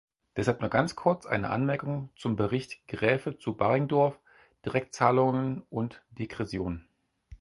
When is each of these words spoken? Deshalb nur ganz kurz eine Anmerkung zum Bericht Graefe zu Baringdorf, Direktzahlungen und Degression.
Deshalb 0.35 0.61
nur 0.61 0.71
ganz 0.71 0.95
kurz 0.95 1.27
eine 1.27 1.51
Anmerkung 1.51 2.09
zum 2.17 2.35
Bericht 2.35 2.87
Graefe 2.87 3.37
zu 3.37 3.53
Baringdorf, 3.55 4.19
Direktzahlungen 4.65 5.61
und 5.69 6.01
Degression. 6.09 6.87